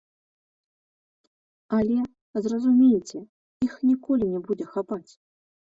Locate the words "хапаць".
4.77-5.07